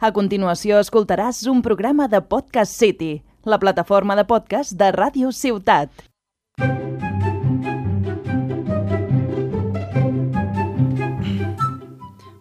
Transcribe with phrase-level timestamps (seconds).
[0.00, 5.92] A continuació escoltaràs un programa de Podcast City, la plataforma de podcast de Ràdio Ciutat.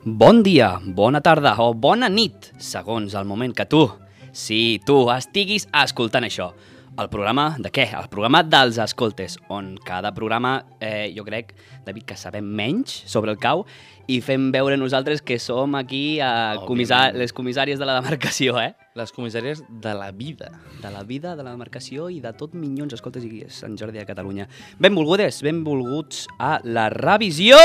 [0.06, 0.70] Bon dia,
[1.02, 3.90] bona tarda o bona nit, segons el moment que tu,
[4.32, 6.54] si tu estiguis escoltant això.
[7.00, 7.86] El programa de què?
[7.96, 11.54] El programa dels escoltes, on cada programa, eh, jo crec,
[11.86, 13.64] David, que sabem menys sobre el cau
[14.12, 18.74] i fem veure nosaltres que som aquí a comissar les comissàries de la demarcació, eh?
[19.00, 20.52] Les comissàries de la vida.
[20.84, 24.10] De la vida, de la demarcació i de tot minyons, escoltes i Sant Jordi de
[24.10, 24.50] Catalunya.
[24.80, 27.56] Benvolgudes, benvolguts a la revisió!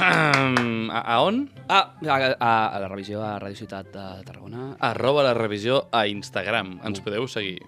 [0.00, 1.50] A, a on?
[1.68, 4.76] Ah, a, a, a la revisió a Radio Ciutat de Tarragona.
[4.78, 6.78] Arroba la revisió a Instagram.
[6.86, 7.58] Ens podeu seguir.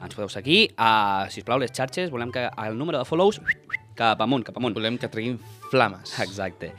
[0.00, 2.10] Ens podeu seguir a, si us plau, les xarxes.
[2.10, 3.42] Volem que el número de follows
[3.96, 4.76] cap amunt, cap amunt.
[4.76, 5.36] Volem que treguin
[5.70, 6.16] flames.
[6.24, 6.72] Exacte.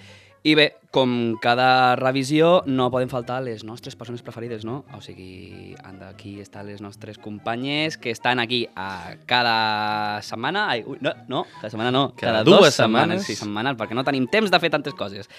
[0.47, 4.79] I bé, com cada revisió, no poden faltar les nostres persones preferides, no?
[4.97, 10.66] O sigui, han d'aquí estar les nostres companyes que estan aquí a cada setmana...
[10.73, 12.03] Ai, ui, no, no, cada setmana no.
[12.17, 13.27] Cada dos dues setmanes.
[13.30, 15.30] Sí, setmanal, perquè no tenim temps de fer tantes coses.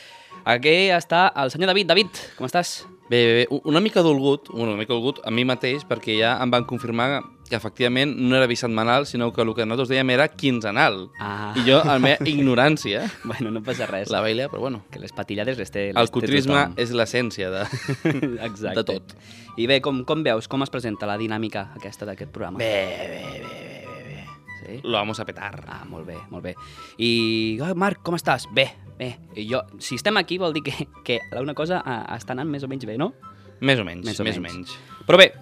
[0.46, 1.90] Aquí està el senyor David.
[1.90, 2.84] David, com estàs?
[3.08, 6.54] Bé, bé, bé, una mica dolgut, una mica dolgut a mi mateix, perquè ja em
[6.54, 11.08] van confirmar que efectivament no era bisetmanal, sinó que el que nosaltres dèiem era quinzenal.
[11.20, 11.52] Ah.
[11.56, 14.10] I jo, a la meva ignorància, Bueno, no passa res.
[14.10, 15.88] la baila, però bueno, Que les patillades les té...
[15.92, 17.62] Les el cutrisme és l'essència de...
[18.48, 18.74] Exacte.
[18.80, 19.14] de tot.
[19.58, 22.58] I bé, com, com veus, com es presenta la dinàmica aquesta d'aquest programa?
[22.58, 24.26] Bé, bé, bé, bé, bé, bé.
[24.58, 24.80] Sí?
[24.84, 25.64] Lo vamos a petar.
[25.66, 26.54] Ah, molt bé, molt bé.
[26.98, 28.46] I, oh, Marc, com estàs?
[28.54, 28.68] Bé,
[28.98, 29.14] bé.
[29.34, 32.62] I jo, si estem aquí vol dir que, que una cosa ah, està anant més
[32.62, 33.12] o menys bé, no?
[33.60, 34.74] Més o menys, Més o o més menys.
[34.76, 35.04] menys.
[35.08, 35.32] Però bé,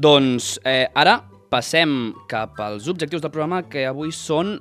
[0.00, 1.20] doncs eh, ara
[1.50, 4.58] passem cap als objectius del programa que avui són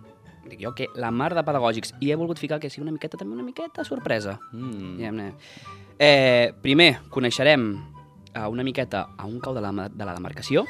[0.49, 3.19] dic jo que la mar de pedagògics i he volgut ficar que sigui una miqueta
[3.19, 4.39] també una miqueta sorpresa.
[4.51, 4.91] Mm.
[4.97, 5.31] Diguem-ne.
[5.99, 7.71] Eh, primer, coneixerem
[8.33, 10.65] eh, una miqueta a un cau de la, de la demarcació,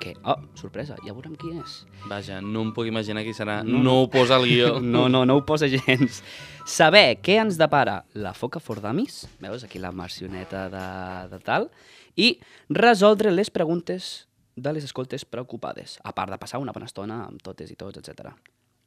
[0.00, 1.76] que, oh, sorpresa, ja veurem qui és.
[2.10, 3.60] Vaja, no em puc imaginar qui serà.
[3.64, 4.78] No, No, ho posa al guió.
[4.94, 6.22] No, no, no ho posa gens.
[6.66, 10.86] Saber què ens depara la foca Fordamis, veus, aquí la marcioneta de,
[11.30, 11.70] de tal,
[12.16, 17.24] i resoldre les preguntes de les escoltes preocupades, a part de passar una bona estona
[17.26, 18.30] amb totes i tots, etc.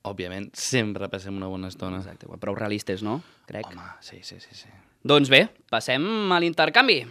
[0.07, 1.99] Òbviament, sempre passem una bona estona.
[1.99, 3.21] Exacte, prou realistes, no?
[3.47, 3.67] Crec.
[3.67, 4.71] Home, sí, sí, sí, sí.
[5.03, 7.01] Doncs bé, passem a l'intercanvi.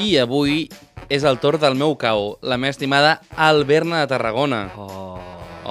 [0.00, 0.64] I avui
[1.12, 4.64] és el torn del meu cau, la meva estimada Alberna de Tarragona.
[4.78, 5.10] Oh,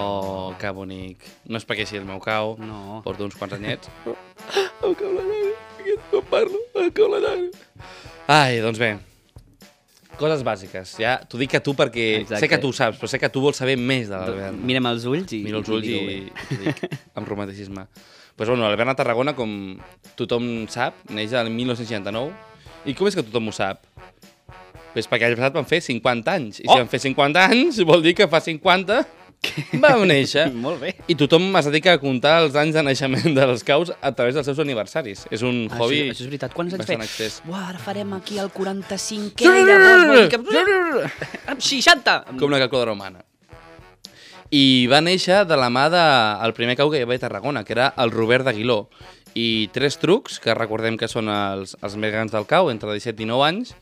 [0.01, 0.28] Oh,
[0.59, 1.23] que bonic.
[1.49, 2.99] No és perquè sigui el meu cau, no.
[3.05, 3.89] porto uns quants anyets.
[4.85, 5.23] El cau la
[5.79, 7.31] aquest no parlo, el cau la.
[8.31, 8.93] Ai, doncs bé,
[10.19, 10.93] coses bàsiques.
[11.01, 12.39] Ja t'ho dic a tu perquè Exacte.
[12.43, 14.59] sé que tu ho saps, però sé que tu vols saber més de l'Alberna.
[14.69, 15.41] Mira'm els ulls i...
[15.45, 15.97] Miro els ulls i,
[16.29, 16.83] i dic,
[17.15, 17.87] amb romanticisme.
[18.39, 19.51] Pues bueno, l'Alberna de Tarragona, com
[20.19, 22.31] tothom sap, neix el 1969.
[22.87, 23.83] I com és que tothom ho sap?
[24.93, 26.61] Pues perquè l'any passat van fer 50 anys.
[26.61, 26.77] I si Oh!
[26.79, 29.03] van fer 50 anys, vol dir que fa 50
[29.83, 30.49] vam néixer.
[30.65, 30.93] Molt bé.
[31.07, 34.49] I tothom es dedica a comptar els anys de naixement dels caus a través dels
[34.49, 35.25] seus aniversaris.
[35.31, 36.01] És un Ah, hobby...
[36.09, 36.53] Això, això és veritat.
[36.57, 36.99] Quants anys fer?
[37.05, 37.39] excés.
[37.47, 41.41] Uah, ara farem aquí el 45è i llavors vol dir que...
[41.53, 42.17] Amb 60!
[42.35, 43.23] Com una calculadora humana.
[44.49, 47.61] I va néixer de la mà del de, primer cau que hi havia a Tarragona,
[47.63, 48.87] que era el Robert d'Aguiló.
[49.37, 53.13] I tres trucs, que recordem que són els, els més grans del cau, entre 17
[53.21, 53.75] i 19 anys,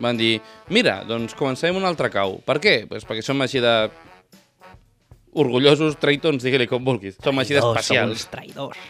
[0.00, 0.38] van dir,
[0.72, 2.38] mira, doncs comencem un altre cau.
[2.48, 2.78] Per què?
[2.88, 3.74] Pues perquè som així de
[5.42, 7.18] orgullosos, traitons, digue-li com vulguis.
[7.24, 8.06] Som així d'especials.
[8.06, 8.80] Som uns traïdors.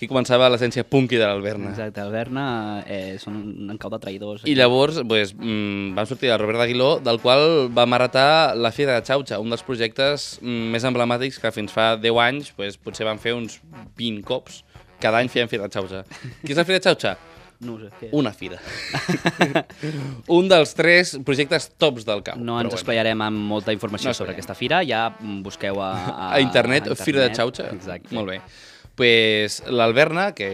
[0.00, 1.74] Aquí començava l'essència punky de l'Alberna.
[1.74, 2.44] Exacte, el Berna
[2.88, 4.46] eh, són un, un cau de traïdors.
[4.48, 8.94] I llavors pues, mm, vam sortir del Robert d'Aguiló, del qual vam heretar la Fira
[8.96, 13.04] de Xauxa, un dels projectes mm, més emblemàtics que fins fa 10 anys pues, potser
[13.10, 13.58] van fer uns
[14.00, 14.62] 20 cops.
[15.04, 16.00] Cada any fèiem Fira de Xauxa.
[16.46, 17.18] Què és la Fira de Xauxa?
[17.60, 17.90] No sé.
[18.00, 18.08] Què?
[18.16, 18.56] Una fira.
[20.38, 22.40] un dels tres projectes tops del camp.
[22.44, 25.08] No ens esplaiarem amb molta informació No sobre aquesta fira, ja
[25.44, 25.90] busqueu a...
[25.92, 27.68] A, A internet, a Fira de Xauxa.
[27.74, 28.14] Exacte.
[28.16, 28.38] Molt bé.
[28.96, 30.50] Pues, L'Alberna, que,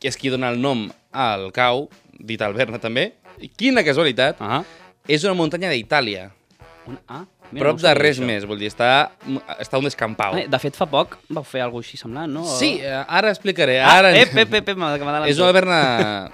[0.00, 1.86] que és qui dona el nom al cau,
[2.18, 3.10] dit Alberna també,
[3.60, 4.62] quina casualitat, Ah,
[5.08, 6.30] és una muntanya d'Itàlia.
[6.88, 8.26] un, ah mira, Prop no de res això.
[8.26, 9.10] més, vol dir, està,
[9.58, 10.36] està un descampau.
[10.48, 12.44] De fet, fa poc vau fer alguna així semblant, no?
[12.44, 13.80] Sí, eh, ara explicaré.
[13.82, 14.14] Ah, Ara...
[14.16, 15.78] ep, ep, ep, que m'ha És una alberna,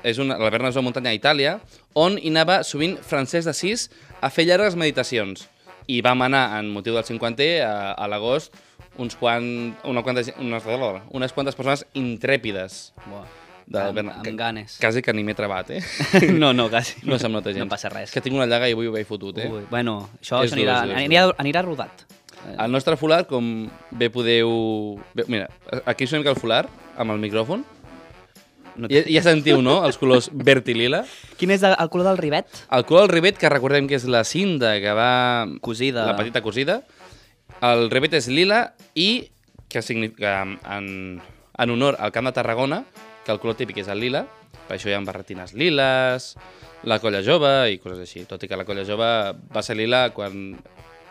[0.03, 1.59] és una, l'alberna és una muntanya a Itàlia
[1.95, 3.89] on hi anava sovint Francesc d'Assís
[4.21, 5.49] a fer llargues meditacions.
[5.91, 8.55] I vam anar, en motiu del 50è, a, a l'agost,
[9.01, 10.65] uns quant, una quanta, gent- unes,
[11.11, 13.25] unes quantes persones intrèpides Buah,
[13.71, 14.77] de amb, amb ganes.
[14.83, 15.81] Quasi que ni m'he trebat, eh?
[16.43, 16.99] no, no, quasi.
[17.07, 17.63] No se'm nota gens.
[17.63, 18.11] No passa res.
[18.11, 19.47] Que tinc una llaga i avui ho he fotut, eh?
[19.47, 22.07] Ui, bueno, això, És això anirà, dur, és dur, anirà, anirà rodat.
[22.51, 24.51] El nostre folar, com bé podeu...
[25.15, 25.51] Bé, mira,
[25.85, 26.65] aquí una mica el folar,
[26.99, 27.63] amb el micròfon.
[28.81, 31.03] No Ja, ja sentiu, no?, els colors verd i lila.
[31.39, 32.65] Quin és el, el color del rivet?
[32.73, 35.13] El color del rivet, que recordem que és la cinta que va...
[35.63, 36.07] Cosida.
[36.09, 36.81] La petita cosida.
[37.67, 39.29] El rivet és lila i
[39.71, 42.81] que significa en, en honor al Camp de Tarragona,
[43.25, 44.25] que el color típic és el lila,
[44.69, 46.35] per això hi ha barretines liles,
[46.89, 48.25] la colla jove i coses així.
[48.29, 49.09] Tot i que la colla jove
[49.53, 50.57] va ser lila quan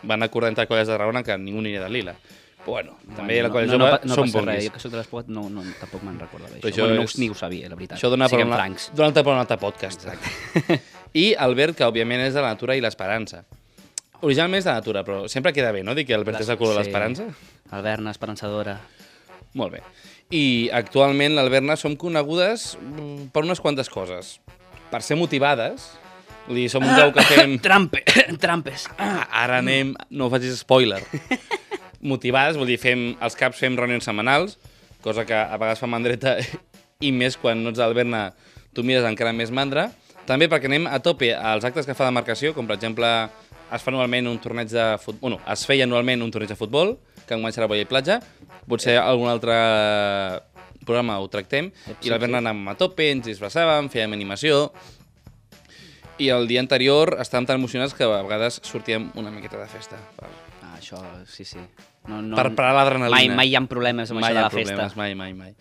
[0.02, 2.14] van acordar entre colles de Tarragona que ningú aniria de lila.
[2.60, 4.64] Però bueno, també la colla no, jove no, no, no són res.
[4.66, 6.66] Jo que soc de l'esport no, no, tampoc me'n recordava això.
[6.68, 7.96] això Bueno, no, és- ho- ni ho sabia, la veritat.
[7.98, 8.58] Això dona per, una,
[8.94, 10.04] dona per un altre podcast.
[10.04, 10.80] Exacte.
[11.22, 13.44] I el verd, que òbviament és de la natura i l'esperança.
[14.20, 15.94] Originalment és de natura, però sempre queda bé, no?
[15.96, 17.30] Dir que el verd és el color de l'esperança.
[17.72, 18.76] Alberna, esperançadora.
[19.54, 19.80] Molt bé.
[20.30, 24.36] I actualment l'Alberna som conegudes mm, per unes quantes coses.
[24.90, 25.88] Per ser motivades,
[26.54, 27.56] dir, som un cau que fem...
[27.66, 28.02] Trampe,
[28.42, 28.86] trampes.
[28.98, 29.94] Ah, ara anem...
[30.10, 31.02] No facis spoiler.
[32.12, 34.56] Motivades, vol dir, fem, els caps fem reunions setmanals,
[35.04, 36.36] cosa que a vegades fa mandreta
[37.06, 38.30] i més quan no ets d'Alberna
[38.76, 39.90] tu mires encara més mandra.
[40.28, 43.08] També perquè anem a tope als actes que fa de marcació, com per exemple
[43.70, 45.20] es fa anualment un torneig de futbol...
[45.22, 46.96] Bueno, es feia anualment un torneig de futbol,
[47.26, 48.20] que enguany serà a Boia i Platja.
[48.68, 49.56] Potser algun altre
[50.84, 51.70] programa ho tractem.
[51.86, 54.70] Sí, I l'Alberna anàvem a tope, ens disfressàvem, fèiem animació...
[56.20, 59.96] I el dia anterior estàvem tan emocionats que a vegades sortíem una miqueta de festa.
[60.20, 61.62] Ah, això, sí, sí.
[62.08, 63.16] No, no, per parar l'adrenalina.
[63.16, 64.74] Mai, mai hi ha problemes amb mai això de la festa.
[64.74, 65.54] problemes, mai, mai, mai.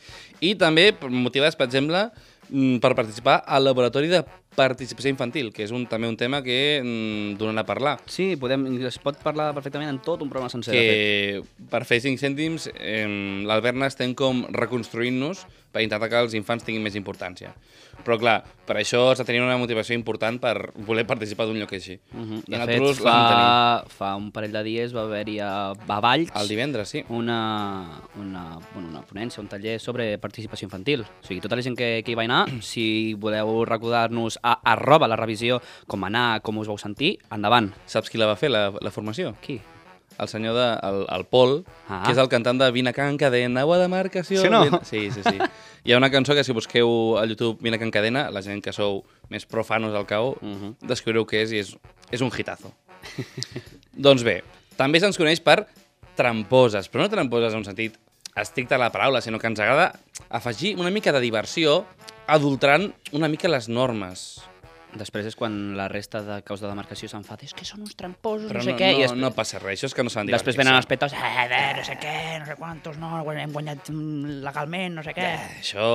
[0.44, 2.10] I també motivades, per exemple,
[2.50, 4.20] mm, per participar al laboratori de
[4.56, 7.98] participació infantil, que és un, també un tema que mm, donen a parlar.
[8.10, 12.22] Sí, podem, es pot parlar perfectament en tot un programa sencer, que per fer 5
[12.22, 13.06] cèntims eh,
[13.48, 17.54] l'Alberna estem com reconstruint-nos per intentar que els infants tinguin més importància.
[18.00, 21.74] Però clar, per això has de tenir una motivació important per voler participar d'un lloc
[21.74, 22.00] així.
[22.14, 22.40] Uh -huh.
[22.48, 26.48] I De fet, fa, fa un parell de dies va haver-hi a, a Valls El
[26.48, 27.04] divendres, sí.
[27.10, 31.02] una, una, bueno, una ponència, un taller sobre participació infantil.
[31.02, 35.08] O sigui, tota la gent que, que hi va anar, si voleu recordar-nos a arroba
[35.08, 37.72] la revisió com anar, com us vau sentir, endavant.
[37.86, 39.36] Saps qui la va fer, la, la formació?
[39.42, 39.60] Qui?
[40.20, 42.02] El senyor de, el, el Pol, Ah.
[42.06, 44.42] que és el cantant de Vine a Can Cadena, agua de marcació...
[44.42, 44.64] Sí o no?
[44.66, 45.38] Vine- Sí, sí, sí.
[45.86, 48.60] Hi ha una cançó que si busqueu al YouTube Vine a Can Cadena, la gent
[48.62, 50.76] que sou més profanos al cau, Mhm.
[50.90, 51.78] descobriu què és i és,
[52.12, 52.74] és un hitazo.
[53.96, 54.42] doncs bé,
[54.76, 55.62] també se'ns coneix per
[56.20, 57.96] tramposes, però no tramposes en un sentit
[58.36, 59.94] estricte de la paraula, sinó que ens agrada
[60.30, 61.86] afegir una mica de diversió
[62.28, 64.40] adultrant una mica les normes.
[64.90, 67.46] Després és quan la resta de caus de demarcació s'enfada.
[67.46, 68.88] És que són uns tramposos, Però no sé no, què.
[68.90, 71.14] no, I després, no passa res, això és que no s'han després venen els petos,
[71.14, 75.14] eh, eh, no sé què, no sé quantos, no, hem guanyat mm, legalment, no sé
[75.14, 75.28] què.
[75.28, 75.86] Eh, Això,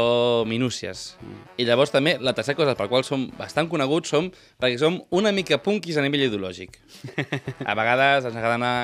[0.47, 1.17] minúcies.
[1.59, 4.31] I llavors també, la tercera cosa per qual som bastant coneguts som
[4.63, 6.79] perquè som una mica punquis a nivell ideològic.
[7.67, 8.77] A vegades ens agrada anar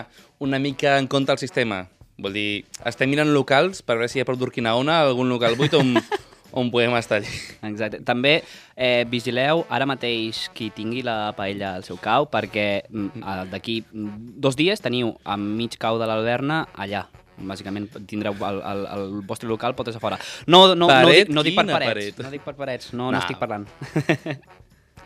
[0.43, 1.85] una mica en contra del sistema.
[2.21, 5.73] Vol dir, estem mirant locals per veure si hi ha prou d'Urquinaona, algun local buit
[5.79, 5.95] on,
[6.61, 7.31] on podem estar allí.
[7.65, 8.03] Exacte.
[8.05, 8.35] També
[8.77, 14.35] eh, vigileu ara mateix qui tingui la paella al seu cau, perquè mm, d'aquí mm,
[14.45, 17.07] dos dies teniu a mig cau de l'Alberna allà.
[17.41, 20.19] Bàsicament tindreu el, el, el vostre local potes a fora.
[20.45, 21.31] No, no, no, Paret?
[21.31, 21.89] dic, no dic per parets.
[21.89, 22.19] paret?
[22.27, 23.23] No dic per parets, no, no, No.
[23.23, 23.65] estic parlant.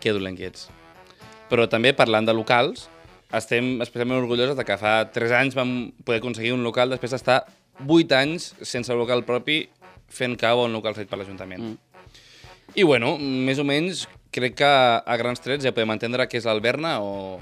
[0.03, 0.67] Que dolent que ets.
[1.49, 2.89] Però també, parlant de locals,
[3.39, 7.43] estem especialment orgullosos de que fa 3 anys vam poder aconseguir un local després d'estar
[7.87, 9.65] 8 anys sense local propi
[10.09, 11.63] fent cau a un local fet per l'Ajuntament.
[11.73, 11.79] Mm.
[12.75, 16.47] I bueno, més o menys crec que a grans trets ja podem entendre què és
[16.49, 17.41] l'Alberna o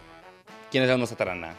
[0.73, 1.53] quin és el nostre tarannà.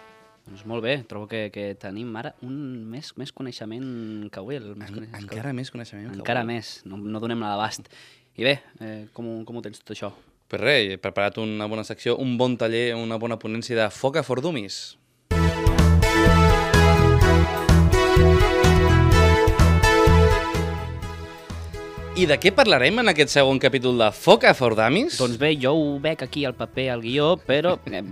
[0.44, 2.58] Doncs molt bé, trobo que, que tenim ara un
[2.92, 4.60] més, més coneixement que avui.
[4.60, 6.10] El més coneixement que Encara més coneixement.
[6.12, 6.58] que Encara avui.
[6.58, 7.88] més, no, no donem la d'abast.
[8.36, 10.12] I bé, eh, com, com ho tens tot això?
[10.54, 14.22] Pues res, he preparat una bona secció, un bon taller, una bona ponència de Foca
[14.22, 14.76] for Dummies.
[22.14, 25.18] I de què parlarem en aquest segon capítol de Foca for Dummies?
[25.18, 27.74] Doncs bé, jo ho veig aquí al paper, al guió, però...
[27.90, 28.06] Eh,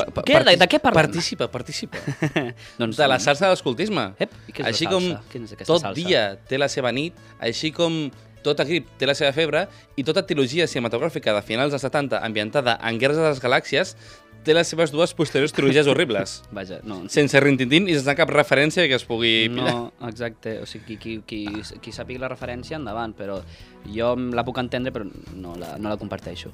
[0.00, 1.10] Pa- què, de, de què parlem?
[1.12, 2.00] Participa, participa.
[2.80, 4.08] doncs, De la salsa de l'escoltisme.
[4.64, 5.12] Així com
[5.66, 5.92] tot salsa?
[6.00, 8.06] dia té la seva nit, així com
[8.44, 12.78] tota grip té la seva febre, i tota trilogia cinematogràfica de finals dels 70 ambientada
[12.82, 13.96] en Guerres de les Galàxies
[14.42, 16.40] té les seves dues posteriors trilogies horribles.
[16.56, 17.02] Vaja, no...
[17.12, 19.74] Sense rintintín i sense cap referència que es pugui pillar.
[19.74, 23.38] No, exacte, o sigui, qui, qui, qui, qui sàpigui la referència, endavant, però
[23.86, 25.06] jo la puc entendre, però
[25.38, 26.52] no la, no la comparteixo.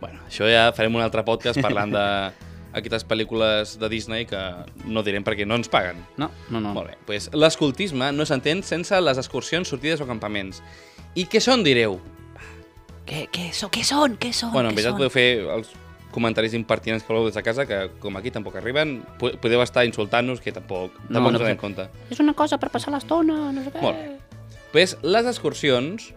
[0.00, 2.06] Bueno, això ja farem un altre podcast parlant de
[2.72, 4.38] aquestes pel·lícules de Disney que
[4.86, 5.98] no direm perquè no ens paguen.
[6.16, 6.72] No, no, no.
[6.76, 10.62] Molt bé, pues, l'escoltisme no s'entén sense les excursions, sortides o campaments.
[11.18, 11.98] I què són, direu?
[13.06, 14.14] Què, què, so, què són?
[14.22, 14.52] Què són?
[14.54, 15.72] bueno, en veritat podeu fer els
[16.14, 19.84] comentaris impertinents que voleu des de casa, que com aquí tampoc arriben, po- podeu estar
[19.86, 21.88] insultant-nos, que tampoc, No, tampoc no no, no en compte.
[22.10, 23.82] És una cosa per passar l'estona, no sé què.
[23.82, 24.16] Molt bé.
[24.72, 26.12] Pues, les excursions,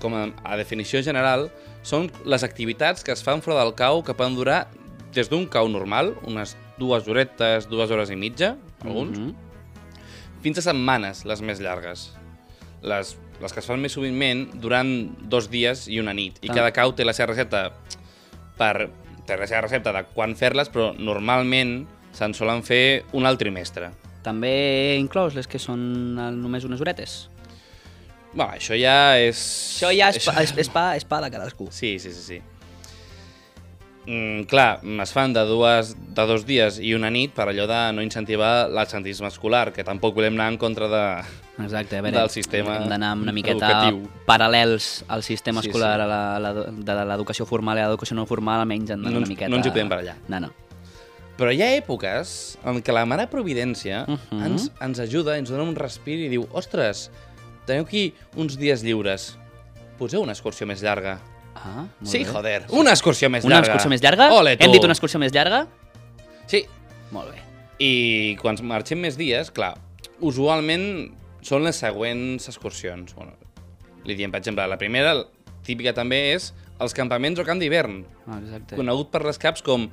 [0.00, 1.50] com a, a definició general,
[1.82, 4.66] són les activitats que es fan fora del cau que poden durar
[5.16, 8.54] des d'un cau normal, unes dues horetes, dues hores i mitja,
[8.84, 9.34] alguns, Mhm.
[10.42, 12.12] fins a setmanes, les més llargues.
[12.82, 16.38] Les, les que es fan més sovintment duran dos dies i una nit.
[16.44, 16.54] I Ah.
[16.54, 17.72] cada cau té la seva recepta
[18.56, 18.90] per...
[19.26, 23.90] té la seva recepta de quan fer-les, però normalment se'n solen fer un al trimestre.
[24.22, 24.48] També
[24.94, 27.28] he inclòs les que són només unes horetes.
[28.38, 29.36] Va, això ja és...
[29.80, 31.66] Això ja és, pa, és, és, pa, és pa de cadascú.
[31.72, 32.40] Sí, sí, sí, sí.
[34.06, 37.78] Mm, clar, es fan de, dues, de dos dies i una nit per allò de
[37.92, 41.02] no incentivar l'absentisme escolar, que tampoc volem anar en contra de...
[41.64, 44.02] Exacte, a veure, Del sistema hem d'anar una miqueta educatiu.
[44.28, 46.02] paral·lels al sistema Sí, escolar sí.
[46.04, 49.12] A la, a la, de l'educació formal i a l'educació no formal, almenys hem d'anar
[49.16, 49.48] No una miqueta...
[49.50, 50.16] no ens hi podem barallar.
[50.28, 50.52] No, no.
[51.36, 54.18] Però hi ha èpoques en què la mare Providència uh Mhm.
[54.30, 54.46] -huh.
[54.46, 57.10] ens, ens ajuda, ens dona un respir i diu ostres,
[57.66, 59.36] teniu aquí uns dies lliures,
[59.98, 61.18] poseu una excursió més llarga.
[61.56, 62.24] Ah, molt Sí, bé.
[62.30, 63.72] joder, una excursió més Una llarga.
[63.74, 64.30] excursió més llarga?
[64.32, 64.64] Ole, tu.
[64.64, 65.66] Hem dit una excursió més llarga?
[66.46, 66.64] Sí,
[67.10, 67.40] Molt bé.
[67.78, 69.74] I quan marxem més dies, clar,
[70.20, 73.14] usualment són les següents excursions.
[73.14, 73.32] Bueno,
[74.04, 75.12] li diem, per exemple, la primera,
[75.66, 78.76] típica també, és els campaments o camp d'hivern, Ah, exacte.
[78.76, 79.88] conegut per les caps com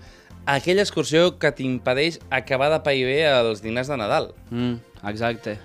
[0.46, 4.34] aquella excursió que t'impedeix acabar de pair bé els dinars de Nadal.
[4.50, 4.75] Mm,
[5.08, 5.60] exacte.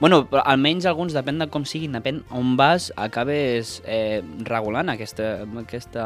[0.00, 5.42] Bueno, però almenys alguns, depèn de com siguin, depèn on vas, acabes eh, regulant aquesta,
[5.60, 6.04] aquesta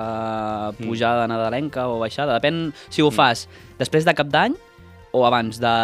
[0.80, 2.34] pujada nadalenca o baixada.
[2.40, 3.46] Depèn si ho fas
[3.78, 4.56] després de cap d'any
[5.14, 5.74] o abans de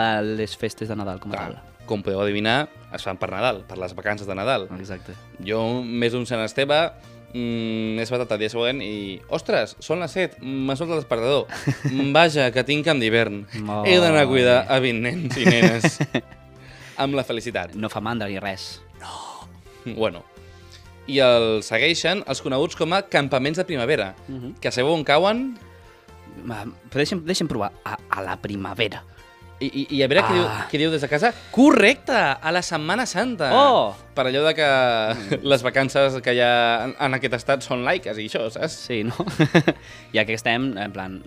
[0.41, 3.79] les festes de Nadal, com a Clar, com podeu adivinar, es fan per Nadal, per
[3.79, 4.67] les vacances de Nadal.
[4.67, 4.83] tal.
[4.83, 5.15] Exacte.
[5.47, 6.81] Jo, més d'un Sant Esteve,
[7.31, 9.21] mm, m'he esbatat el dia següent i...
[9.31, 11.47] Ostres, són les 7, m'ha soltat el despertador.
[12.19, 13.45] Vaja, que tinc camp d'hivern.
[13.63, 16.03] Molt He d'anar a cuidar a 20 nens i nenes.
[17.01, 17.75] amb la felicitat.
[17.75, 18.81] No fa mandra ni res.
[19.85, 20.23] Bueno.
[21.11, 24.59] I el segueixen els coneguts com a campaments de primavera, Mhm.
[24.61, 25.59] que sabeu on cauen
[26.47, 27.73] Va, però deixa'm, deixa'm provar.
[27.85, 29.03] A, a la primavera.
[29.61, 30.67] I, i, i a veure què, diu, Ah.
[30.71, 31.31] què diu des de casa.
[31.53, 33.51] Correcte, a la Setmana Santa.
[33.53, 33.95] Oh!
[34.17, 34.69] Per allò de que
[35.53, 38.75] les vacances que hi ha en, en aquest estat són laiques i això, saps?
[38.89, 39.15] Sí, no?
[40.17, 41.21] ja que estem, en plan,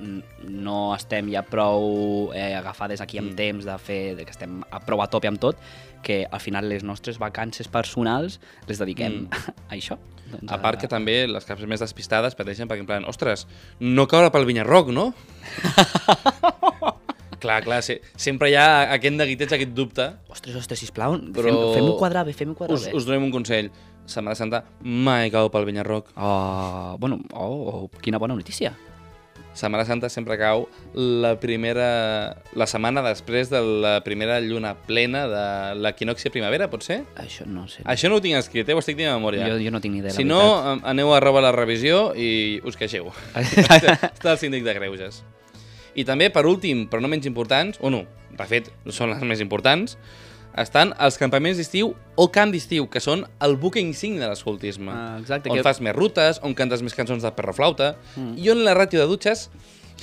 [0.49, 3.37] no estem ja prou eh, agafades aquí amb Mm.
[3.39, 5.57] temps de fer, de que estem a prou a tope amb tot,
[6.03, 9.27] que al final les nostres vacances personals les dediquem
[9.69, 9.95] a això.
[10.33, 13.45] Doncs, A part que també les caps més despistades pateixen perquè en plan, ostres,
[13.79, 15.13] no caure pel Vinyarroc, no?
[17.43, 20.07] Clar, clar, sí, sempre hi ha aquest neguiteig, aquest dubte.
[20.31, 22.95] Ostres, ostres, sisplau, Però- fem- fem-ho quadrar bé, fem-ho quadrar Us, bé.
[22.95, 23.69] us donem un consell.
[24.05, 26.09] Setmana Santa mai cau pel Vinyarroc.
[26.17, 27.53] Oh, bueno, oh,
[27.87, 28.73] oh, quina bona notícia.
[29.53, 30.63] Setmana Santa sempre cau
[30.97, 32.41] la primera...
[32.57, 35.43] la setmana després de la primera lluna plena de
[35.77, 37.03] l'equinòxia primavera, pot ser?
[37.21, 37.83] Això no sé.
[37.85, 38.73] Això no ho tinc escrit, eh?
[38.73, 39.45] ho estic dient de memòria.
[39.53, 40.89] Jo, jo no tinc ni idea, si no, veritat.
[40.89, 43.11] aneu a arroba la revisió i us queixeu.
[43.37, 45.21] Està el síndic de greuges.
[45.95, 48.03] I també, per últim, però no menys importants, o no,
[48.37, 49.97] de fet, són les més importants,
[50.57, 54.91] estan els campaments d'estiu o camp d'estiu, que són el buque insigne de l'escoltisme.
[54.93, 58.35] Ah, exacte, on que- fas més rutes, on cantes més cançons de perroflauta, Mm.
[58.37, 59.49] i on la ràtio de dutxes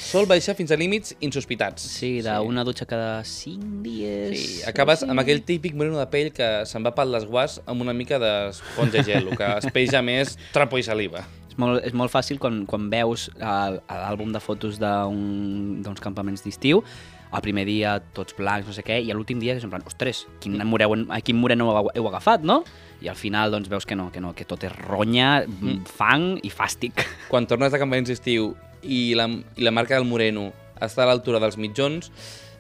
[0.01, 1.83] sol baixar fins a límits insospitats.
[1.83, 4.39] Sí, d'una dutxa cada 5 dies...
[4.39, 7.93] Sí, acabes amb aquell típic moreno de pell que se'n va pel desguàs amb una
[7.93, 11.27] mica d'esponja gel, que es peja més trapo i saliva.
[11.61, 16.83] Molt, és molt fàcil quan, quan veus el- l'àlbum de fotos d'un- d'uns campaments d'estiu,
[17.31, 20.25] el primer dia tots blancs, no sé què, i l'últim dia és en plan, ostres,
[20.43, 22.65] quin, moreu, a quin moreno heu, heu agafat, no?
[23.01, 25.85] I al final doncs veus que no, que no, que tot és ronya, mm.
[25.87, 27.05] fang i fàstic.
[27.31, 30.49] Quan tornes de campaments d'estiu i la, i la marca del moreno
[30.81, 32.11] està a l'altura dels mitjons,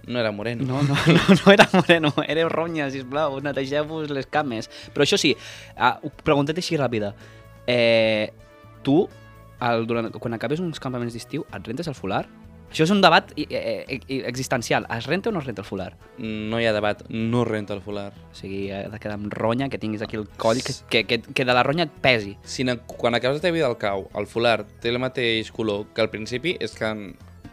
[0.07, 0.65] no era moreno.
[0.65, 4.71] No, no, no, no era moreno, era ronya, sisplau, netegeu-vos les cames.
[4.95, 5.35] Però això sí,
[5.77, 7.11] uh, pregunta't així ràpida.
[7.67, 8.31] Eh,
[8.83, 9.09] tu,
[9.61, 12.27] el, durant, quan acabes uns campaments d'estiu, et rentes el folar?
[12.71, 13.33] Això és un debat
[14.09, 14.87] existencial.
[14.97, 15.97] Es renta o no es renta el folar?
[16.19, 18.13] No hi ha debat, no renta el folar.
[18.31, 21.21] O sigui, ha de quedar amb ronya, que tinguis aquí el coll, que, que, que,
[21.35, 22.37] que de la ronya et pesi.
[22.43, 26.01] Si quan acabes la teva vida al cau, el folar té el mateix color que
[26.05, 26.93] al principi, és que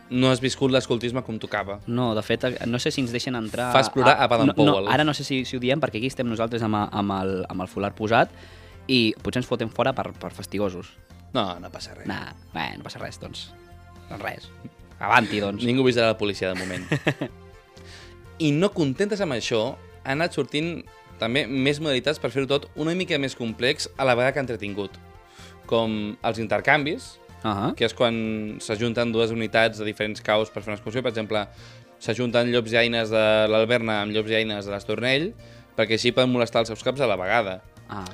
[0.09, 1.79] no has viscut l'escoltisme com tocava.
[1.87, 3.71] No, de fet, no sé si ens deixen entrar...
[3.73, 4.87] Fas plorar a Baden no, no, Powell.
[4.93, 7.33] Ara no sé si, si ho diem, perquè aquí estem nosaltres amb, a- amb, el,
[7.49, 8.31] amb el folar posat
[8.87, 10.93] i potser ens fotem fora per, per fastigosos.
[11.37, 12.07] No, no passa res.
[12.09, 13.47] Nah, bé, no passa res, doncs.
[14.09, 14.47] Doncs res.
[14.97, 15.65] Avanti, doncs.
[15.67, 16.87] Ningú avisarà la policia de moment.
[18.47, 19.61] I no contentes amb això,
[20.03, 20.81] han anat sortint
[21.21, 24.97] també més modalitats per fer-ho tot una mica més complex a la vegada que entretingut.
[25.69, 27.73] Com els intercanvis, Ahà.
[27.77, 28.15] que és quan
[28.63, 31.03] s'ajunten dues unitats de diferents caus per fer una excursió.
[31.05, 31.43] Per exemple,
[31.99, 35.31] s'ajunten llops i eines de l'Alberna amb llops i eines de l'Estornell,
[35.77, 37.59] perquè així poden molestar els seus caps a la vegada.
[37.89, 38.05] Ah.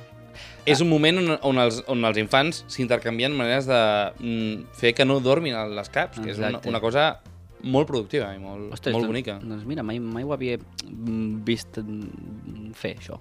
[0.66, 3.80] És un moment on, on, els, on els infants s'intercanvien maneres de
[4.20, 6.72] mm, fer que no dormin les caps, que és una, Exacte.
[6.72, 7.08] una cosa
[7.64, 9.38] molt productiva i molt, Ostres, molt doncs, bonica.
[9.42, 10.58] Doncs mira, mai, mai ho havia
[11.46, 13.20] vist mm, fer, això,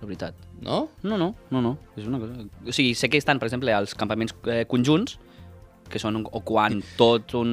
[0.00, 0.38] de veritat.
[0.62, 0.86] No?
[1.02, 1.76] No, no, no, no.
[1.96, 2.46] És una cosa...
[2.66, 5.18] O sigui, sé que estan, per exemple, als campaments eh, conjunts,
[5.90, 7.50] que són o quan tot un,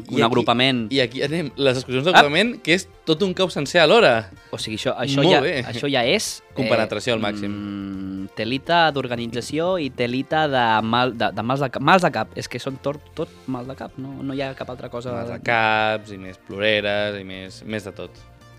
[0.00, 0.84] un I aquí- agrupament...
[0.94, 4.30] I aquí anem, les excursions d'agrupament, que és tot un cau sencer alhora.
[4.50, 5.54] O sigui, això, això, Molt ja, bé.
[5.68, 6.30] això ja és...
[6.56, 7.52] Compenetració al màxim.
[7.52, 12.32] Mm, telita d'organització i telita de, mal, de, de mals, de, cap- mals de cap.
[12.40, 15.12] És que són tot, tot mal de cap, no, no hi ha cap altra cosa...
[15.20, 18.10] Més de caps, i més ploreres, i més, més de tot.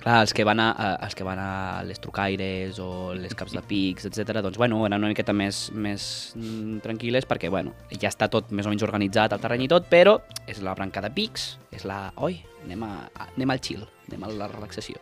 [0.04, 0.68] Clar, els que van a,
[1.04, 4.39] els que van a les trucaires o les caps de pics, etc.
[4.46, 6.06] doncs, bueno, eren una miqueta més, més
[6.38, 9.89] mm, tranquil·les perquè, bueno, ja està tot més o menys organitzat al terreny i tot,
[9.89, 12.12] però és la branca de pics, és la...
[12.24, 12.92] Oi, anem, a,
[13.34, 15.01] anem al chill, anem a la relaxació.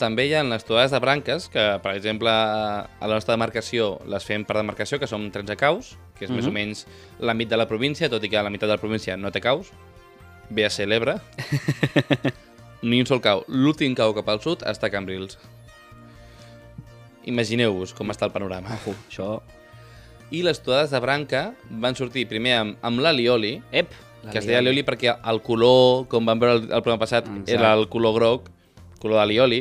[0.00, 4.24] També hi ha les toades de branques, que, per exemple, a la nostra demarcació les
[4.28, 6.54] fem per demarcació, que som 13 caus, que és més o Mhm.
[6.56, 6.86] menys
[7.20, 9.70] l'àmbit de la província, tot i que la meitat de la província no té caus.
[10.50, 11.16] Ve a ser l'Ebre.
[12.86, 13.42] Ni un sol cau.
[13.50, 15.38] L'últim cau cap al sud està a Cambrils.
[17.26, 18.76] Imagineu-vos com està el panorama.
[18.78, 19.30] Ojo, això...
[20.34, 21.40] I les toades de branca
[21.82, 23.92] van sortir primer amb, amb l'alioli, Ep!
[24.26, 27.52] que es deia alioli perquè el color, com vam veure el, el programa passat, Exacte.
[27.54, 28.48] era el color groc,
[28.98, 29.60] color d'alioli.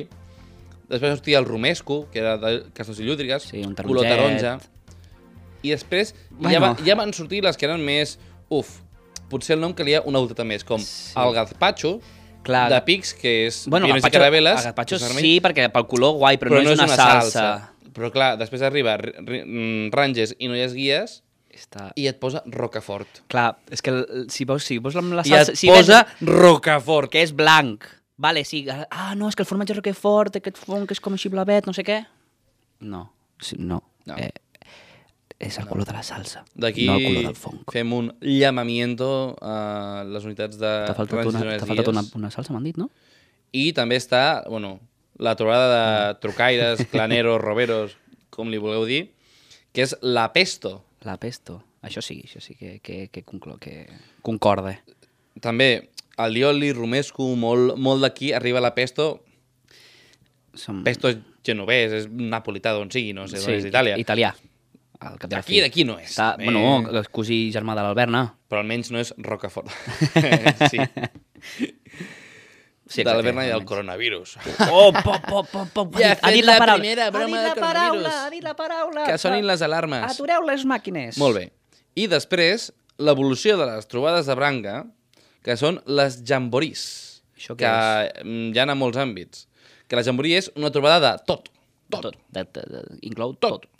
[0.89, 4.55] Després sortia el romesco, que era de Castors i Llúdrigues, Sí, un color taronja.
[5.65, 6.63] I després ja, Bueno.
[6.65, 8.15] va, ja van sortir les que eren més...
[8.49, 8.79] Uf,
[9.29, 11.13] potser el nom calia una volta més, com Sí.
[11.21, 11.99] el gazpacho,
[12.45, 16.15] Clar, de pics, que és bueno, i gazpacho, carabeles, el gazpacho sí, perquè pel color
[16.19, 17.45] guai, però, no, és una, salsa.
[17.95, 21.21] Però clar, després arriba ri- ri- mm, Ranges i Noies Guies
[21.55, 21.89] Està...
[21.95, 23.21] i et posa Rocafort.
[23.31, 23.93] Clar, és que
[24.29, 25.53] si veus, si veus amb la I salsa...
[25.55, 27.09] et si posa ves Rocafort.
[27.13, 27.87] que és blanc.
[28.19, 28.65] Vale, sí.
[28.71, 31.73] Ah, no, és que el formatge Roquefort, aquest fong que és com així blavet, no
[31.75, 32.01] sé què.
[32.85, 33.07] No,
[33.41, 33.81] sí, no.
[34.05, 34.15] No.
[34.21, 34.29] Eh,
[35.39, 37.63] és el color de la salsa, D'aquí no el color del fong.
[37.71, 42.53] fem un llamamiento a les unitats de T'ha faltat, una, t'ha faltat una, una salsa,
[42.55, 42.89] m'han dit, no?
[43.51, 44.79] I també està, bueno,
[45.19, 47.97] la trobada de trucaires, claneros, roberos,
[48.29, 49.01] com li voleu dir,
[49.75, 50.85] que és la pesto.
[51.03, 51.61] La pesto.
[51.85, 53.85] Això sí, això sí que, que, que, conclo, que
[54.25, 54.79] concorde.
[55.43, 59.19] També, el lioli, romesco, molt, molt d'aquí arriba la pesto.
[60.55, 60.81] Som...
[60.87, 63.99] Pesto és genovès, és napolità d'on sigui, no sé, d'on és d'Itàlia.
[64.01, 64.31] Italià.
[64.99, 66.11] Al cap de la D'aquí, no és.
[66.13, 68.25] Està, bueno, el cosí germà de l'Alberna.
[68.49, 69.69] Però almenys no és Rocafort.
[70.71, 70.79] sí,
[72.85, 74.35] Sí, de l'Alberna i del coronavirus.
[74.69, 75.95] Oh, pop, pop, pop, pop.
[75.97, 76.81] Ja ha, ha dit, ha fet dit la, la paraula.
[76.83, 78.19] primera broma del la paraula, coronavirus.
[78.19, 79.05] ha dit la paraula.
[79.09, 80.05] Que sonin les alarmes.
[80.11, 81.17] Atureu les màquines.
[81.17, 81.47] Molt bé.
[81.97, 82.67] I després,
[83.01, 84.75] l'evolució de les trobades de branca,
[85.45, 86.85] que són les jamborís,
[87.35, 89.47] Això què que mm, hi ha en molts àmbits.
[89.89, 91.49] Que la jamborí és una trobada de tot.
[91.89, 92.11] Tot.
[92.11, 92.21] Tot.
[92.33, 93.65] De, de, de, inclou Tot.
[93.65, 93.71] tot.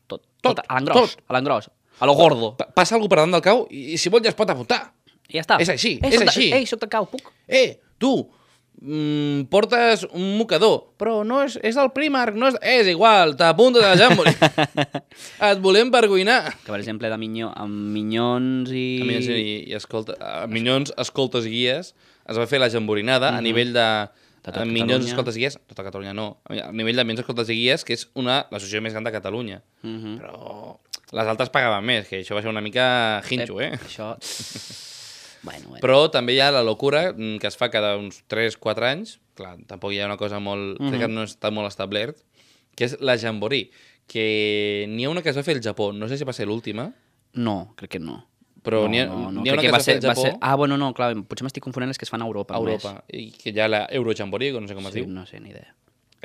[0.46, 0.62] Tot.
[0.68, 1.18] A l'engròs.
[1.28, 1.70] A l'engròs.
[2.00, 2.54] A lo gordo.
[2.60, 4.82] Pa- Passa algú per davant del cau i, si vol ja es pot apuntar.
[5.30, 5.60] I ja està.
[5.64, 6.50] És així, Ei, és de- així.
[6.54, 7.30] Ei, soc de cau, puc?
[7.48, 8.12] Eh, tu,
[8.82, 12.58] mm, portes un mocador, però no és, és del Primark, no és...
[12.62, 14.36] És igual, t'apuntes a la jamboree.
[15.52, 16.42] Et volem vergoinar.
[16.64, 18.86] Que, per exemple, de minyo, amb minyons i...
[19.02, 21.94] A Minyons, i, i escolta, a Minyons, escoltes guies,
[22.28, 23.88] es va fer la jamborinada a nivell de...
[24.46, 25.12] De tot a Minyons, Catalunya.
[25.12, 28.84] escoltes guies, tota Catalunya no, a nivell de Minyons, escoltes guies, que és una, l'associació
[28.86, 29.62] més gran de Catalunya.
[29.82, 30.20] Mhm.
[30.22, 30.76] Però
[31.18, 32.86] les altres pagaven més, que això va ser una mica
[33.30, 33.72] hinxo, eh?
[33.80, 34.14] Això...
[35.48, 35.82] bueno, bueno.
[35.82, 39.56] Però també hi ha la locura, mm, que es fa cada uns 3-4 anys, clar,
[39.68, 40.78] tampoc hi ha una cosa molt...
[40.78, 42.22] Crec que no està molt establert,
[42.78, 43.72] que és la jamboree,
[44.06, 46.46] que n'hi ha una que es va fer al Japó, no sé si va ser
[46.46, 46.92] l'última,
[47.36, 48.22] No, crec que no.
[48.65, 49.43] Però no, n'hi ha, no, no.
[49.51, 50.36] ha una que que va es va ser, va Japó, ser...
[50.41, 52.58] Ah, bueno, no, clar, potser m'estic confonent les que es fan a Europa.
[52.58, 52.75] a.
[52.75, 53.69] Europa, i que hi ha
[54.58, 55.10] que no sé com es Sí, diu.
[55.13, 55.73] no sé, ni idea.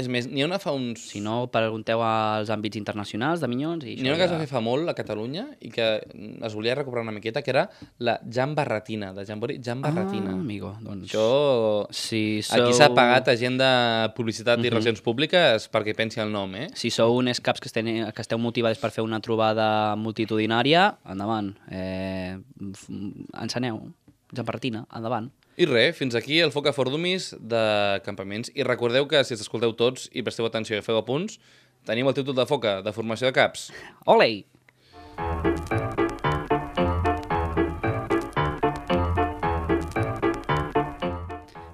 [0.00, 1.02] És més, n'hi ha una fa uns...
[1.10, 4.40] Si no, pregunteu als àmbits internacionals de Minyons i N'hi ha una que es va
[4.42, 7.66] fer fa molt a Catalunya i que es volia recuperar una miqueta, que era
[7.98, 11.08] la Jamba Ratina, de Jamboree Jamba Ah, amigo, doncs...
[11.08, 11.86] Això...
[11.90, 12.76] Si Aquí sou...
[12.78, 13.70] s'ha pagat a gent de
[14.16, 16.68] publicitat i relacions públiques perquè pensi el nom, eh?
[16.78, 21.52] Si sou uns caps que, esteu, que esteu motivats per fer una trobada multitudinària, endavant.
[21.70, 22.38] Eh,
[23.42, 23.82] enceneu.
[24.36, 25.30] Jampartina, endavant.
[25.60, 28.48] I res, fins aquí el Foca Fordumis de campaments.
[28.56, 31.36] I recordeu que si escolteu tots i presteu atenció i feu apunts,
[31.84, 33.66] tenim el títol de Foca, de formació de caps.
[34.08, 34.46] Olei!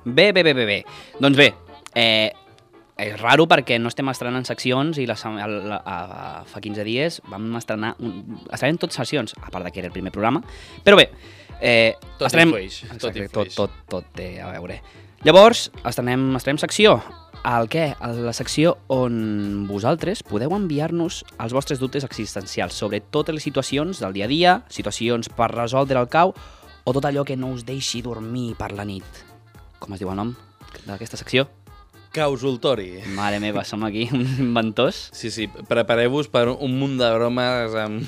[0.03, 0.81] Bé, bé, bé, bé, bé.
[1.23, 1.53] Doncs bé,
[1.95, 2.33] eh,
[2.97, 7.19] és raro perquè no estem estrenant seccions i la, la, a, a, fa 15 dies
[7.31, 7.95] vam estrenar...
[8.01, 10.41] Un, estrenem tot sessions, a part de que era el primer programa.
[10.83, 11.11] Però bé,
[11.61, 12.53] eh, Tot estrenem...
[12.55, 13.33] influeix, tot influeix.
[13.33, 14.81] tot, tot, tot té a veure.
[15.25, 17.01] Llavors, estrenem, estrenem secció.
[17.47, 17.93] El què?
[18.03, 24.01] A La secció on vosaltres podeu enviar-nos els vostres dubtes existencials sobre totes les situacions
[24.03, 26.35] del dia a dia, situacions per resoldre el cau
[26.87, 29.07] o tot allò que no us deixi dormir per la nit.
[29.79, 30.35] Com es diu el nom
[30.87, 31.47] d'aquesta secció?
[32.17, 33.03] Causultori.
[33.13, 35.03] Mare meva, som aquí uns inventors.
[35.13, 38.07] Sí, sí, prepareu-vos per un munt de bromes amb...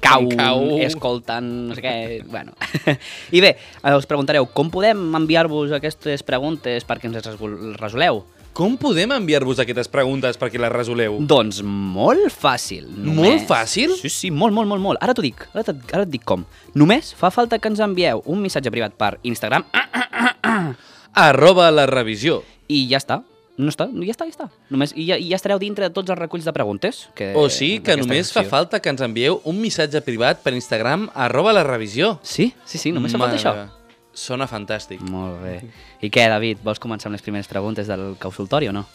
[0.00, 0.66] Cau, amb cau.
[0.86, 1.94] escoltant, no sé què...
[2.30, 2.54] Bueno.
[3.36, 3.56] I bé,
[3.96, 8.22] us preguntareu, com podem enviar-vos aquestes preguntes perquè ens les resol- resoleu?
[8.54, 11.20] Com podem enviar-vos aquestes preguntes perquè les resoleu?
[11.22, 12.88] Doncs molt fàcil.
[13.06, 13.92] Molt fàcil?
[13.98, 15.02] Sí, sí, molt, molt, molt, molt.
[15.02, 16.42] Ara t'ho dic, ara, ara et dic com.
[16.74, 19.66] Només fa falta que ens envieu un missatge privat per Instagram
[21.14, 22.42] Arroba la revisió.
[22.70, 23.20] i ja està.
[23.60, 24.46] No està, ja està, ja està.
[24.72, 27.02] Només, i, ja, I ja estareu dintre de tots els reculls de preguntes.
[27.18, 31.08] Que, O sigui que només fa falta que ens envieu un missatge privat per Instagram
[31.14, 32.14] arroba la revisió.
[32.22, 33.68] Sí, sí, sí, només fa falta Mare això.
[34.16, 35.02] Sona fantàstic.
[35.06, 35.58] Molt bé.
[36.02, 38.86] I què, David, vols començar amb les primeres preguntes del consultori o no?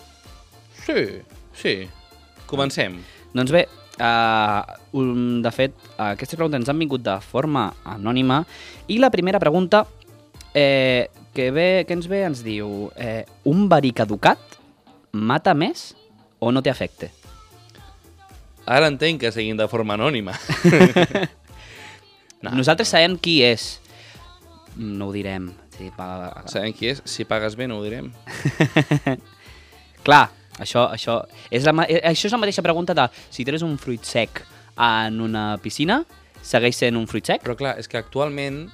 [0.85, 1.05] Sí,
[1.55, 1.75] sí.
[2.49, 2.97] Comencem.
[3.35, 3.65] Doncs bé,
[3.99, 4.61] uh,
[4.97, 8.41] um, de fet, uh, aquestes preguntes ens han vingut de forma anònima
[8.87, 9.85] i la primera pregunta
[10.55, 14.54] eh, que, ve, que ens ve ens diu eh, un verí caducat
[15.15, 15.93] mata més
[16.43, 17.11] o no té efecte?
[18.65, 20.35] Ara entenc que seguim de forma anònima.
[22.45, 23.79] No, Nosaltres sabem qui és.
[24.77, 25.47] No ho direm.
[25.73, 26.43] Sí, pa...
[26.51, 27.01] Sabem qui és?
[27.09, 28.11] Si pagues bé no ho direm.
[30.05, 30.27] Clar,
[30.61, 31.17] això, això,
[31.49, 34.43] és la, eh, això és la mateixa pregunta de si tens un fruit sec
[34.77, 36.03] en una piscina,
[36.45, 37.41] segueix sent un fruit sec?
[37.41, 38.67] Però clar, és que actualment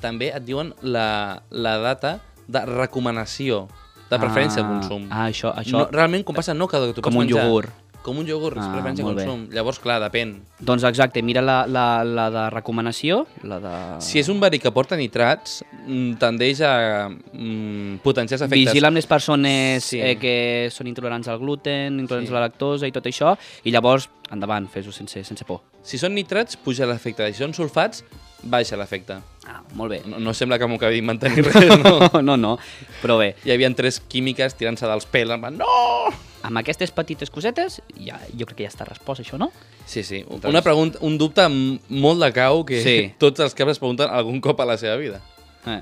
[0.00, 2.16] també et diuen la, la data
[2.48, 3.66] de recomanació
[4.10, 5.06] de preferència de consum.
[5.10, 7.44] Ah, això, això No, realment, com passa, no cada que tu com un menjar.
[7.44, 7.70] iogurt.
[8.02, 9.24] Com un iogurt, Ah, preferència molt bé.
[9.26, 9.48] consum.
[9.52, 10.36] Llavors, clar, depèn.
[10.60, 13.72] Doncs exacte, mira la, la, la de recomanació, la de...
[14.00, 18.72] Si és un verí que porta nitrats, mm, tendeix a mm, potenciar els efectes.
[18.72, 20.00] Vigila amb les persones sí.
[20.00, 22.34] eh, que són intolerants al gluten, intolerants Sí.
[22.34, 25.60] a la lactosa i tot això, i llavors, endavant, fes-ho sense, sense por.
[25.82, 27.26] Si són nitrats, puja l'efecte.
[27.34, 28.04] Si són sulfats,
[28.42, 29.16] baixa l'efecte.
[29.48, 30.02] Ah, molt bé.
[30.06, 32.22] No, no sembla que m'ho acabi d'inventar ni res, no?
[32.22, 32.56] no, no,
[33.02, 36.14] però bé, Hi havia tres químiques tirant-se dels pèls, en plan, no!
[36.48, 39.50] amb aquestes petites cosetes, ja, jo crec que ja està respost, això, no?
[39.84, 40.20] Sí, sí.
[40.28, 42.96] Doncs- Una pregunta, un dubte molt de cau que Sí.
[43.22, 45.18] tots els caps es pregunten algun cop a la seva vida.
[45.66, 45.80] Eh.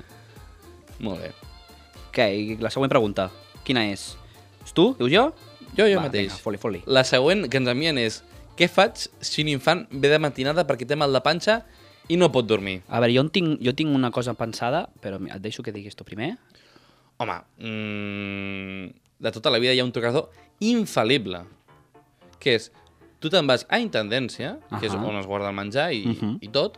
[1.05, 1.29] Molt bé.
[2.11, 3.29] Què, i la següent pregunta,
[3.67, 4.15] quina és?
[4.65, 4.95] És tu?
[4.97, 5.27] Dius jo?
[5.77, 6.31] Jo, jo Va, mateix.
[6.31, 6.81] Vinga, foli, foli.
[6.89, 8.23] La següent que ens envien és
[8.57, 11.59] què faig si un infant ve de matinada perquè té mal de panxa
[12.07, 12.81] i no pot dormir?
[12.87, 15.95] A veure, jo en tinc, jo tinc una cosa pensada, però et deixo que diguis
[15.95, 16.35] tu primer.
[17.17, 18.89] Home, mm,
[19.19, 20.29] de tota la vida hi ha un tocador
[20.61, 21.43] infal·lible,
[22.39, 22.69] que és,
[23.19, 26.37] tu te'n vas a Intendència, que és on es guarda el menjar i, Mhm.
[26.41, 26.77] i tot,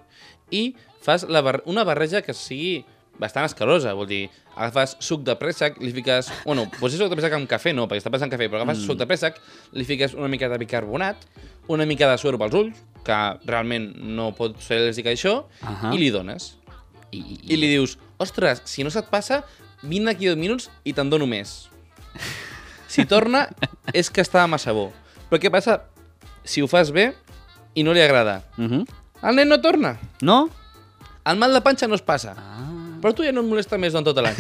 [0.51, 2.85] i fas la bar una barreja que sigui
[3.19, 6.31] bastant escarosa, vol dir, agafes suc de préssec, li fiques...
[6.45, 8.87] Bueno, posis suc de préssec amb cafè, no, perquè està passant cafè, però agafes mm.
[8.87, 9.41] suc de préssec,
[9.73, 11.25] li fiques una mica de bicarbonat,
[11.67, 15.93] una mica de suor pels ulls, que realment no pot ser al·lèrgic a això, Ahà.
[15.95, 16.55] i li dones.
[17.11, 19.43] I, i, I li dius, ostres, si no se't passa,
[19.81, 21.67] vine aquí 10 minuts i te'n dono més.
[22.89, 23.43] Si torna,
[23.93, 24.87] és que estava massa bo.
[25.29, 25.75] Però què passa
[26.41, 27.11] si ho fas bé
[27.77, 28.39] i no li agrada?
[28.57, 28.87] Uh -huh.
[29.21, 29.99] El nen no torna.
[30.21, 30.49] No?
[31.23, 32.33] El mal de panxa no es passa.
[32.35, 32.97] Ah.
[32.99, 34.35] Però tu ja no et molesta més durant tota l'any.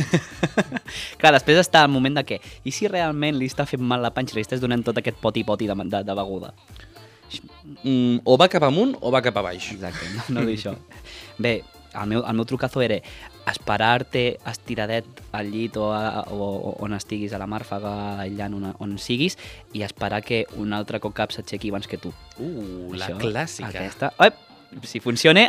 [1.19, 4.11] Clar, després està el moment de que, i si realment li està fent mal la
[4.15, 6.53] panxa i li estàs donant tot aquest poti-poti de, de, de beguda?
[7.83, 9.71] Mm, o va cap amunt o va cap a baix.
[9.75, 10.73] Exacte, no, no dir això.
[11.43, 11.59] Bé,
[11.93, 12.99] el meu, el meu trucazo era
[13.49, 17.93] esperar-te estiradet al llit o, a, o, on estiguis a la màrfaga,
[18.25, 19.37] aïllant on, on siguis,
[19.73, 22.13] i esperar que un altre cocap s'aixequi abans que tu.
[22.37, 23.71] Uh, la Això, clàssica.
[23.71, 24.11] Aquesta...
[24.25, 24.45] Ep,
[24.85, 25.47] si funciona,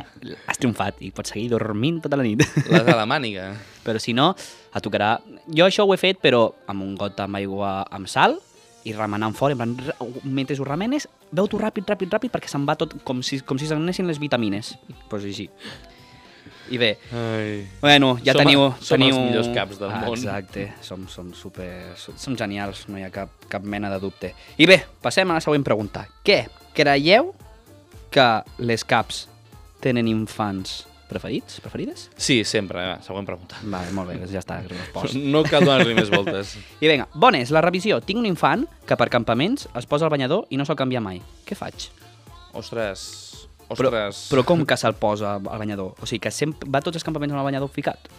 [0.49, 2.45] has triomfat i pots seguir dormint tota la nit.
[2.73, 3.51] La de la màniga.
[3.85, 4.33] però si no,
[4.73, 5.19] et tocarà...
[5.49, 8.39] Jo això ho he fet, però amb un got amb aigua amb sal
[8.89, 12.65] i remenant fora, en plan, re- mentre ho remenes, veu-t'ho ràpid, ràpid, ràpid, perquè se'n
[12.69, 14.75] va tot com si, com si s'anessin les vitamines.
[14.89, 15.49] Doncs pues així.
[16.71, 17.67] I bé, Ai.
[17.83, 18.61] bueno, ja Som- teniu...
[18.79, 19.17] som teniu...
[19.17, 20.15] els millors caps del món.
[20.15, 21.67] Exacte, som, som super...
[21.99, 24.33] Som, som genials, no hi ha cap, cap mena de dubte.
[24.57, 26.07] I bé, passem a la següent pregunta.
[26.25, 26.45] Què
[26.77, 27.33] creieu
[28.15, 28.29] que
[28.63, 29.27] les caps
[29.83, 31.59] tenen infants preferits?
[31.65, 32.07] Preferides?
[32.17, 32.81] Sí, sempre.
[32.87, 33.59] Va, següent pregunta.
[33.63, 35.19] Vale, molt bé, doncs ja està, respost.
[35.35, 36.57] No cal donar-li més voltes.
[36.81, 38.01] I vinga, bones, la revisió.
[38.07, 41.21] Tinc un infant que per campaments es posa al banyador i no se'l canvia mai.
[41.47, 41.91] Què faig?
[42.55, 43.09] Ostres...
[43.71, 44.25] Però, Ostres...
[44.33, 45.93] però com que se'l posa al banyador?
[46.03, 48.11] O sigui, que sempre va a tots els campaments amb el banyador ficat?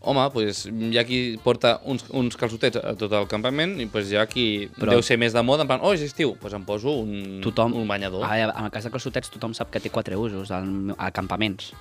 [0.00, 4.10] home, pues, hi ha qui porta uns, uns calçotets a tot el campament i pues,
[4.10, 4.96] hi ha qui Però- Però...
[4.96, 7.76] deu ser més de moda, en plan, oh, és estiu, pues em poso un, Tothom,
[7.76, 8.24] un banyador.
[8.24, 11.74] Ah, en el cas de calçotets, tothom sap que té quatre usos al, a acampaments.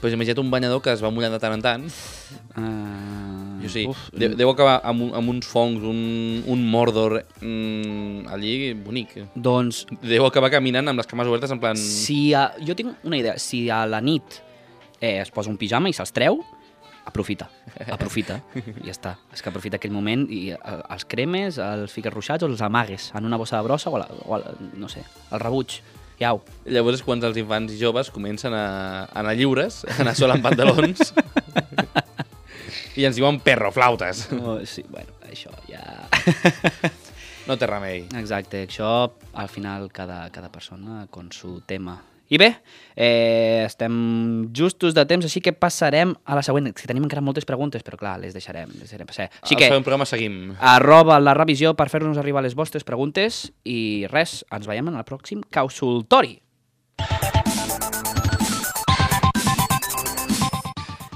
[0.00, 1.86] Pues imagina't un banyador que es va mullant de tant en tant.
[2.54, 3.82] Uh, Jo sí,
[4.14, 9.16] deu, deu acabar amb, amb uns fongs, un, un Mordor mm, allí bonic.
[9.34, 11.78] Doncs Deu acabar caminant amb les cames obertes en plan...
[11.78, 14.38] Si a, jo tinc una idea, si a la nit
[15.00, 16.38] eh, es posa un pijama i se'ls treu,
[17.08, 17.48] aprofita,
[17.96, 19.16] aprofita, i ja està.
[19.34, 23.10] És que aprofita aquell moment i eh, els cremes, els fiques ruixats o els amagues
[23.18, 25.80] en una bossa de brossa o, a la, o a la, no sé, el rebuig.
[26.18, 26.40] Iau.
[26.66, 28.66] Llavors és quan els infants i joves comencen a,
[29.06, 31.12] a anar lliures, a anar sol amb pantalons,
[32.98, 34.26] i ens diuen perroflautes.
[34.38, 35.84] Oh, sí, bueno, això ja...
[37.48, 38.02] No té remei.
[38.18, 41.94] Exacte, això al final cada, cada persona con su tema.
[42.28, 42.48] I bé,
[42.94, 46.68] eh, estem justos de temps, així que passarem a la següent.
[46.76, 48.68] Que tenim encara moltes preguntes, però clar, les deixarem.
[48.74, 49.30] Les deixarem passar.
[49.40, 50.52] Així que, següent programa seguim.
[50.60, 55.08] arroba la revisió per fer-nos arribar les vostres preguntes i res, ens veiem en el
[55.08, 56.42] pròxim consultori.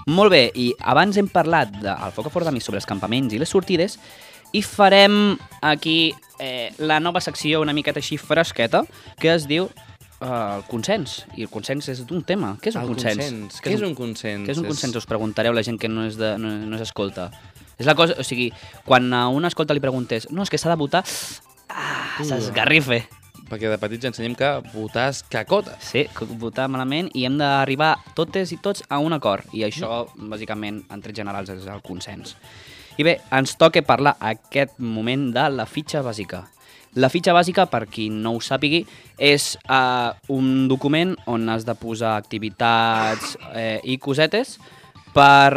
[0.06, 3.48] Molt bé, i abans hem parlat del foc a mi sobre els campaments i les
[3.48, 3.98] sortides
[4.52, 8.82] i farem aquí eh, la nova secció una miqueta així fresqueta
[9.20, 9.70] que es diu
[10.22, 11.22] eh, el consens.
[11.36, 12.54] I el consens és d'un tema.
[12.62, 13.18] Què és un El consens?
[13.18, 13.60] consens.
[13.64, 14.46] Què és un consens?
[14.46, 14.96] Què és un consens?
[15.02, 17.30] Us preguntareu la gent que no és, de, no, no és escolta.
[17.78, 18.52] És la cosa, o sigui,
[18.86, 21.02] quan a una escolta li preguntes no, és que s'ha de votar,
[21.68, 23.02] ah, s'esgarrife.
[23.50, 25.74] Perquè de petits ensenyem que votar és cacota.
[25.82, 26.06] Sí,
[26.40, 29.44] votar malament i hem d'arribar totes i tots a un acord.
[29.52, 32.36] I això, bàsicament, en trets generals, és el consens.
[33.00, 36.46] I bé, ens toca parlar aquest moment de la fitxa bàsica.
[37.00, 38.82] La fitxa bàsica, per qui no ho sàpigui,
[39.16, 44.58] és uh, un document on has de posar activitats eh, i cosetes
[45.14, 45.52] per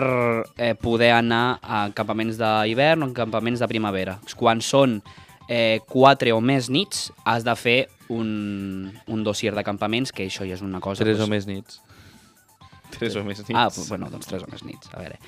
[0.55, 4.17] eh, poder anar a campaments d'hivern o a campaments de primavera.
[4.35, 5.01] Quan són
[5.49, 7.77] eh, quatre o més nits, has de fer
[8.09, 11.03] un, un dossier de campaments, que això ja és una cosa...
[11.03, 11.81] Tres o doncs- més nits.
[12.95, 13.55] Tres o més nits.
[13.57, 15.19] Ah, bueno, doncs tres o més nits, a veure.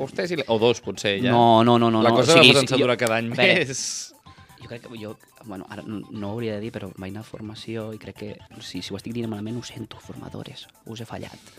[0.00, 0.40] Ostres, i...
[0.46, 1.32] o dos, potser, ja.
[1.34, 2.00] No, no, no, no.
[2.04, 2.20] La no.
[2.22, 4.13] cosa o sigui, si- durar jo- cada any veure, més.
[4.60, 7.24] Jo crec que jo, bueno, ara no, no ho hauria de dir, però vaig anar
[7.24, 11.02] a formació i crec que, si, si ho estic dient malament, ho sento, formadores, us
[11.02, 11.52] he fallat.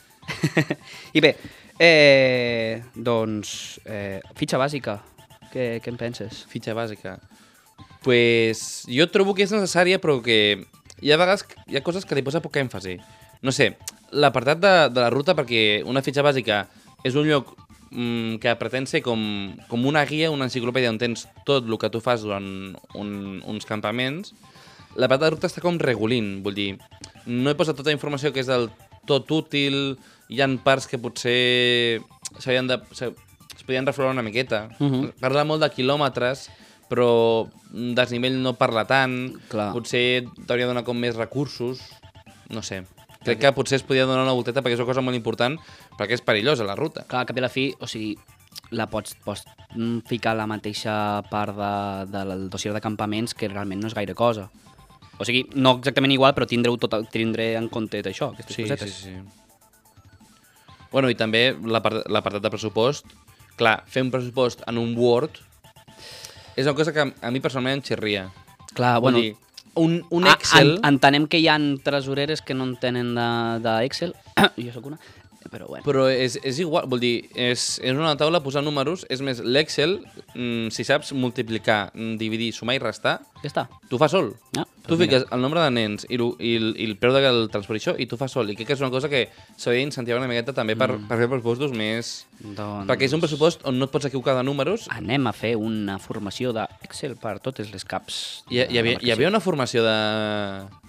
[1.18, 1.36] I bé,
[1.80, 5.00] eh, doncs, eh, fitxa bàsica,
[5.52, 6.44] què, què en penses?
[6.52, 7.20] Fitxa bàsica.
[8.06, 10.40] Pues jo trobo que és necessària, però que
[11.02, 13.00] hi ha vegades hi ha coses que li posa poca èmfasi.
[13.46, 13.74] No sé,
[14.12, 16.66] l'apartat de, de la ruta, perquè una fitxa bàsica
[17.06, 17.54] és un lloc
[17.92, 19.20] que pretén ser com,
[19.70, 22.48] com una guia, una enciclopèdia on tens tot el que tu fas durant
[22.98, 23.12] un,
[23.46, 24.34] uns campaments,
[24.96, 26.70] l'apartat de ruta està com regulint, vull dir,
[27.26, 28.70] no he posat tota la informació que és del
[29.08, 29.98] tot útil,
[30.30, 32.02] hi han parts que potser
[32.40, 33.12] s'haurien de, se,
[33.56, 34.70] es podien reflorar una miqueta.
[34.80, 35.14] Mhm.
[35.22, 36.50] Parla molt de quilòmetres,
[36.90, 39.72] però desnivell no parla tant, Clar.
[39.74, 41.82] potser t'hauria de donar com més recursos,
[42.50, 42.84] no sé.
[43.26, 45.58] Crec que potser es podria donar una volteta perquè és una cosa molt important,
[45.98, 47.06] perquè és perillosa la ruta.
[47.08, 48.16] Clar, al cap i a la fi, o sigui,
[48.72, 49.44] la pots, pots
[50.10, 51.72] ficar a la mateixa part de,
[52.18, 54.50] del dossier de campaments que realment no és gaire cosa.
[55.20, 58.70] O sigui, no exactament igual, però tindreu tot, tindré en compte això, aquestes Sí, sí,
[58.70, 58.94] cosetes.
[58.94, 59.16] sí.
[60.92, 63.06] Bueno, i també l'apart- l'apartat de pressupost.
[63.56, 65.38] Clar, fer un pressupost en un Word
[66.56, 68.30] és una cosa que a- mi personalment em xirria.
[68.74, 69.36] Clar, Vull bueno, dir,
[69.76, 70.78] un, un Ah, Excel...
[70.82, 73.14] en, entenem que hi ha tresoreres que no en tenen
[73.64, 75.00] d'Excel, de, jo sóc una,
[75.52, 75.84] però bueno.
[75.86, 80.00] Però és, és igual, vol dir, és, és una taula posar números, és més, l'Excel,
[80.34, 83.64] mm, si saps multiplicar, mm, dividir, sumar i restar, Ja està.
[83.90, 84.34] tu fa sol.
[84.56, 85.20] Ja, Tu doncs mira.
[85.20, 87.96] fiques el nombre de nens i, i, el, i el preu del transport i això,
[87.98, 88.50] i tu fas sol.
[88.50, 89.28] I crec que és una cosa que
[89.58, 91.08] s'hauria d'incentivar una miqueta també per, Mm.
[91.10, 92.26] per fer pressupostos més...
[92.40, 92.86] Doncs...
[92.90, 94.88] Perquè és un pressupost on no et pots equivocar de números.
[94.94, 98.44] Anem a fer una formació d'Excel per totes les caps.
[98.50, 99.96] Hi, hi, havia, hi havia una formació de,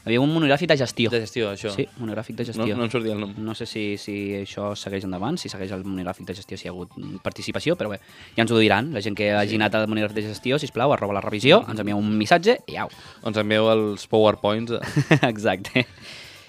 [0.07, 1.11] havia un monogràfic de gestió.
[1.11, 1.73] de gestió, això.
[1.75, 2.77] Sí, monogràfic de no, gestió.
[2.79, 3.33] no em sortia el nom.
[3.43, 6.71] No sé si, si això segueix endavant, si segueix el monogràfic de gestió, si hi
[6.71, 7.99] ha hagut mm, participació, però bé,
[8.37, 8.93] ja ens ho diran.
[8.95, 11.99] La gent que hagi anat al monogràfic de gestió, sisplau, arroba la revisió, ens envieu
[11.99, 12.89] un missatge i au.
[13.27, 14.81] Ens envieu els powerpoints, de-
[15.33, 15.85] Exacte.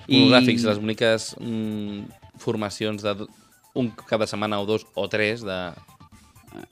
[0.07, 2.03] monogràfics, les boniques mm,
[2.39, 3.15] formacions de
[3.77, 5.57] un cada setmana o dos o tres de,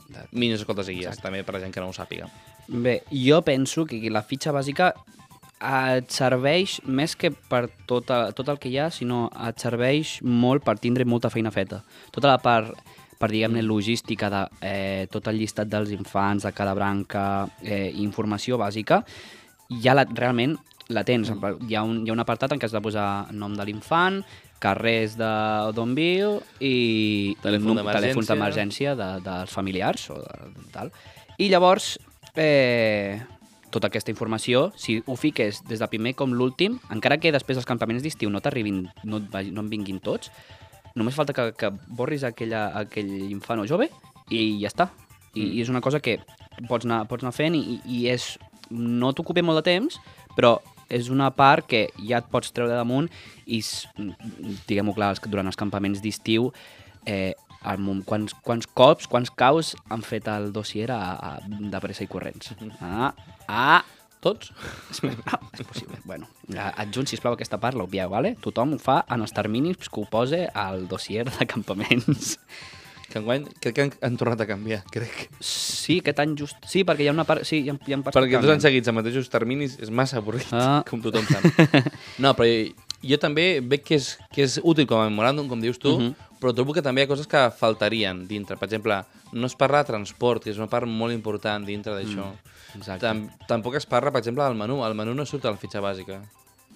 [0.09, 2.29] de mínims escoltes i guies, també per a gent que no ho sàpiga.
[2.67, 4.93] Bé, jo penso que la fitxa bàsica
[5.65, 10.19] et serveix més que per tot, el, tot el que hi ha, sinó et serveix
[10.23, 11.81] molt per tindre molta feina feta.
[12.13, 12.73] Tota la part,
[13.19, 17.25] per diguem-ne, logística de eh, tot el llistat dels infants, de cada branca,
[17.63, 19.01] eh, informació bàsica,
[19.81, 20.57] ja la, realment
[20.93, 21.31] la tens.
[21.31, 21.55] Mm.
[21.69, 24.21] Hi, ha un, hi ha un apartat en què has de posar nom de l'infant,
[24.61, 25.31] carrers de
[25.75, 30.91] d'on viu i Telèfon telèfons d'emergència de, dels familiars o de tal.
[31.37, 31.95] I llavors,
[32.39, 33.19] eh,
[33.71, 37.65] tota aquesta informació, si ho fiques des del primer com l'últim, encara que després dels
[37.67, 40.31] campaments d'estiu no t'arribin, no, no en vinguin tots,
[40.95, 43.89] només falta que, que borris aquella, aquell infant o jove
[44.29, 44.89] i ja està.
[45.35, 45.51] I, Mm.
[45.51, 46.19] i és una cosa que
[46.69, 48.37] pots anar, pots anar fent i, i és,
[48.71, 49.97] no t'ocupa molt de temps,
[50.37, 53.09] però és una part que ja et pots treure damunt
[53.45, 53.59] i,
[54.69, 56.51] diguem-ho clar, els- durant els campaments d'estiu,
[57.05, 57.33] eh,
[57.71, 62.03] el, mom- quants, quants cops, quants caus han fet el dossier a, a, de pressa
[62.05, 62.53] i corrents.
[62.81, 63.13] Ah,
[63.47, 63.83] ah,
[64.25, 64.49] Tots?
[65.29, 65.99] Ah, és possible.
[66.03, 66.25] Bueno,
[66.81, 68.31] adjunt, sisplau, aquesta part, l'obvieu, vale?
[68.41, 72.39] Tothom ho fa en els terminis que ho posa al dossier de campaments.
[73.05, 75.27] Que enguany crec que han, han tornat a canviar, crec.
[75.45, 76.57] Sí, aquest any just...
[76.65, 77.45] Sí, perquè hi ha una part...
[77.45, 79.93] Sí, hi ha, hi ha parts que Perquè dos anys seguits amb mateixos terminis és
[79.93, 80.81] massa avorrit, Ah.
[80.89, 81.45] com tothom sap.
[82.17, 82.49] No, però
[83.05, 86.15] jo també veig que és, que és útil com a memoràndum, com dius tu, Mhm.
[86.45, 88.53] Però trobo que també hi ha coses que faltarien dintre.
[88.61, 88.99] Per exemple,
[89.33, 92.29] no es parla de transport, que és una part molt important dintre d'això.
[92.77, 93.01] Exacte.
[93.01, 94.83] Tam Tampoc es parla, per exemple, del menú.
[94.85, 96.21] El menú no surt a la fitxa bàsica.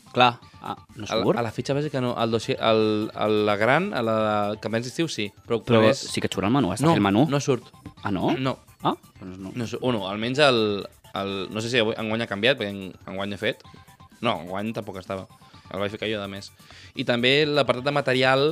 [0.10, 2.15] Clar, ah, no A, surt, a la fitxa bàsica no.
[2.17, 4.15] El dossier, el, el, la gran, a la
[4.55, 5.27] de campanyes d'estiu, sí.
[5.45, 6.01] Però, però és...
[6.10, 7.27] sí que et surt el menú, està no, el menú.
[7.29, 7.69] no surt.
[8.01, 8.32] Ah, no?
[8.41, 8.55] No.
[8.82, 9.53] Ah, doncs no.
[9.53, 9.84] No, surt.
[9.86, 11.36] o no, almenys el, el...
[11.53, 13.62] No sé si enguany ha canviat, perquè en- enguany ha fet.
[14.25, 15.27] No, enguany tampoc estava.
[15.69, 16.49] El vaig ficar jo, de més.
[16.97, 18.47] I també l'apartat de material,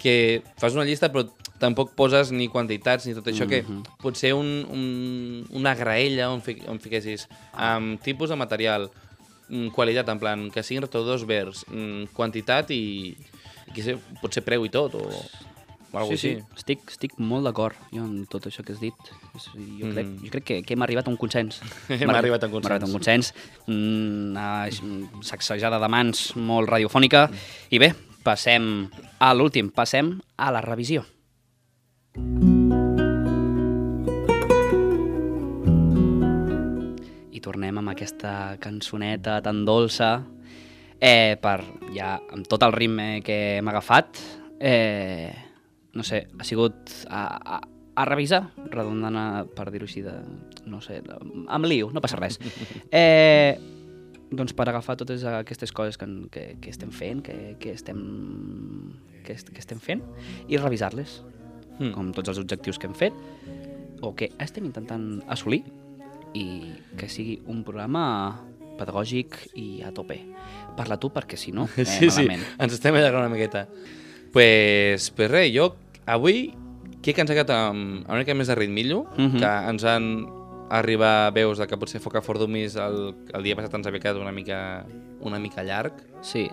[0.00, 1.26] que fas una llista però
[1.60, 3.82] tampoc poses ni quantitats ni tot això, que Mhm.
[4.00, 8.88] potser un, un, una graella on, fi, on fiquessis amb tipus de material,
[9.50, 13.14] mm, qualitat, en plan, que siguin rotadors verds, mm, quantitat i,
[13.68, 15.04] i que sé, potser preu i tot, o,
[15.92, 16.44] o alguna sí, sí, així.
[16.56, 18.94] estic, estic molt d'acord jo en tot això que has dit.
[19.34, 20.24] Jo, crec, Mhm.
[20.24, 21.60] jo crec que, que hem arribat a un consens.
[21.90, 23.32] Hem arribat a un Hem arribat a un consens.
[23.34, 23.68] consens.
[23.68, 24.68] Una
[25.22, 27.28] sacsejada de mans molt radiofònica.
[27.70, 28.88] I bé, passem
[29.20, 31.04] a l'últim, passem a la revisió.
[37.30, 40.14] I tornem amb aquesta cançoneta tan dolça
[40.98, 41.58] eh, per
[41.92, 44.20] ja amb tot el ritme que hem agafat
[44.60, 45.32] eh,
[45.92, 47.24] no sé, ha sigut a,
[47.56, 47.60] a,
[47.96, 50.14] a revisar, redundant a, per dir-ho així de,
[50.70, 52.38] no sé, amb liu, no passa res.
[52.90, 53.79] Eh,
[54.30, 57.98] doncs per agafar totes aquestes coses que, que, que estem fent, que, que, estem,
[59.24, 60.02] que, est, que estem fent,
[60.48, 61.22] i revisar-les,
[61.80, 61.94] Mm.
[61.94, 63.14] com tots els objectius que hem fet,
[64.04, 65.62] o que estem intentant assolir,
[66.36, 68.02] i que sigui un programa
[68.76, 70.18] pedagògic i a tope.
[70.76, 73.66] Parla tu, perquè si no, eh, Sí, sí, ens estem allargant una miqueta.
[74.32, 75.70] Pues, pues res, jo
[76.06, 76.52] avui
[77.00, 79.38] que he encegat amb, amb una mica més de ritmillo, Mhm.
[79.40, 80.10] que ens han
[80.70, 84.22] arribat veus de que potser Foca for Dummies el, el dia passat ens havia quedat
[84.22, 84.60] una mica,
[85.26, 85.98] una mica llarg.
[86.22, 86.46] Sí.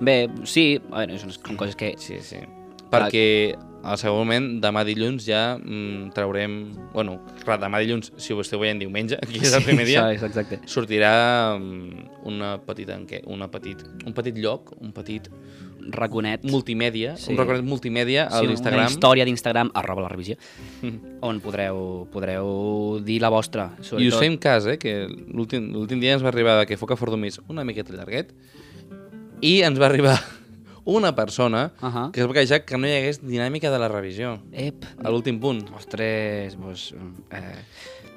[0.00, 1.94] Bé, sí, a són, són coses que...
[2.00, 2.44] Sí, sí.
[2.90, 3.54] Perquè
[3.88, 6.58] al segon moment, demà dilluns ja mm, traurem...
[6.92, 10.18] Bueno, clar, demà dilluns, si ho esteu veient diumenge, que és el primer dia, Això
[10.18, 10.58] és exacte.
[10.66, 11.12] sortirà
[11.58, 15.30] mm, una petita enquè, una petit, un petit lloc, un petit
[15.88, 16.42] Raconet.
[16.44, 17.30] multimèdia, Sí.
[17.32, 18.82] un recordat multimèdia a Sí, l'Instagram.
[18.82, 20.36] Una història d'Instagram, arroba la revisió,
[21.28, 23.70] on podreu, podreu dir la vostra.
[23.96, 27.40] I us fem cas, eh, que l'últim dia ens va arribar que Foca for Dummies
[27.48, 28.34] una miqueta llarguet
[29.40, 30.18] i ens va arribar
[30.88, 32.08] una persona Ahà.
[32.14, 35.36] que es va queixar que no hi hagués dinàmica de la revisió Ep, a l'últim
[35.40, 35.66] punt.
[35.76, 36.94] ostres, pues,
[37.30, 37.64] eh,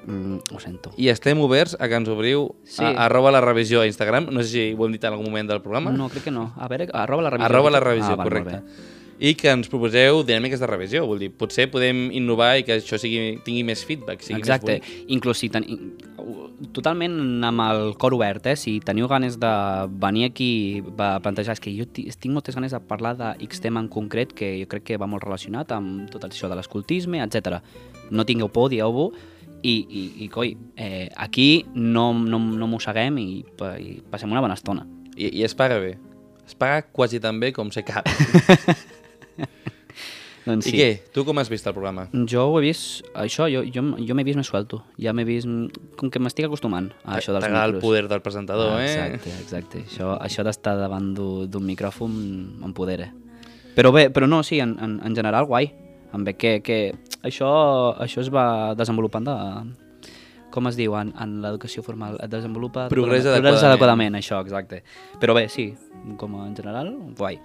[0.06, 0.92] mm, ho sento.
[0.96, 2.82] I estem oberts a que ens obriu Sí.
[2.84, 4.30] a, arroba la revisió a Instagram.
[4.32, 5.92] No sé si ho hem dit en algun moment del programa.
[5.92, 6.54] No, crec que no.
[6.56, 7.46] A veure, arroba la revisió.
[7.46, 8.56] Arroba la revisió, ah, correcte.
[8.56, 8.62] bé.
[9.22, 11.04] I que ens proposeu dinàmiques de revisió.
[11.06, 14.88] Vull dir, potser podem innovar i que això sigui, tingui més feedback, sigui Exacte, més
[14.88, 15.10] bonic.
[15.14, 15.62] inclús si ten...
[16.72, 18.56] totalment amb el cor obert, eh?
[18.58, 19.50] si teniu ganes de
[20.02, 23.60] venir aquí a plantejar, és que jo ti- tinc moltes ganes de parlar de X
[23.62, 27.22] tema en concret que jo crec que va molt relacionat amb tot això de l'escoltisme,
[27.22, 27.60] etc.
[28.10, 29.10] No tingueu por, dieu-ho,
[29.62, 33.28] i, i, i coi, eh, aquí no, no, no mosseguem i,
[33.78, 34.86] i passem una bona estona.
[35.16, 35.96] I, I es paga bé.
[36.46, 38.06] Es paga quasi tan bé com ser cap.
[40.44, 40.86] Doncs I què?
[41.14, 42.08] Tu com has vist el programa?
[42.26, 44.80] Jo ho he vist, això, jo, jo, jo m'he vist més suelto.
[44.98, 45.46] Ja m'he vist,
[45.96, 47.84] com que m'estic acostumant a això dels T'agrada el micros.
[47.84, 48.90] poder del presentador, Ah, eh?
[49.14, 49.84] Exacte, exacte.
[49.86, 52.16] Això, això d'estar davant d'u- d'un micròfon
[52.58, 53.12] m'empodera.
[53.76, 55.70] Però bé, però no, sí, en, en, en general guai.
[56.12, 59.36] Em ve que, que això, això es va desenvolupant de,
[60.52, 62.88] com es diu, en, en l'educació formal, es desenvolupa...
[62.90, 63.64] Progrés Progrés adequadament.
[63.70, 64.82] adequadament, això, exacte.
[65.22, 65.70] Però bé, sí,
[66.18, 67.38] com en general, guai.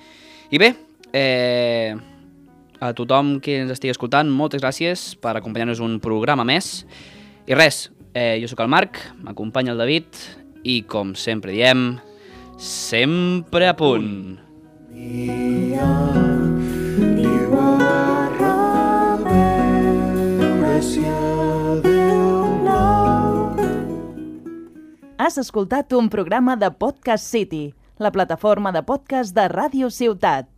[0.51, 0.73] I bé,
[1.13, 1.95] eh,
[2.79, 6.85] a tothom que ens estigui escoltant, moltes gràcies per acompanyar-nos un programa més.
[7.49, 10.07] I res, eh, jo sóc el Marc, m'acompanya el David
[10.63, 11.97] i, com sempre diem,
[12.57, 14.37] sempre a punt.
[14.93, 15.67] Diu
[25.27, 30.56] Has escoltat un programa de Podcast City, la plataforma de podcast de Radio Ciutat.